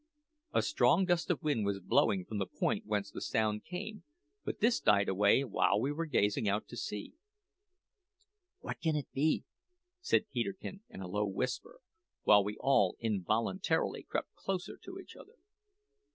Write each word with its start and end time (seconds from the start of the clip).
A 0.51 0.63
strong 0.63 1.05
gust 1.05 1.29
of 1.29 1.43
wind 1.43 1.63
was 1.63 1.79
blowing 1.79 2.25
from 2.25 2.39
the 2.39 2.47
point 2.47 2.87
whence 2.87 3.11
the 3.11 3.21
sound 3.21 3.63
came, 3.63 4.03
but 4.43 4.57
this 4.59 4.79
died 4.79 5.07
away 5.07 5.43
while 5.43 5.79
we 5.79 5.91
were 5.91 6.07
gazing 6.07 6.49
out 6.49 6.67
to 6.69 6.75
sea. 6.75 7.13
"What 8.61 8.81
can 8.81 8.95
it 8.95 9.11
be?" 9.13 9.43
said 9.99 10.31
Peterkin 10.31 10.81
in 10.89 11.01
a 11.01 11.07
low 11.07 11.27
whisper, 11.27 11.81
while 12.23 12.43
we 12.43 12.57
all 12.59 12.97
involuntarily 12.99 14.01
crept 14.01 14.33
closer 14.33 14.75
to 14.77 14.97
each 14.97 15.15
other. 15.15 15.35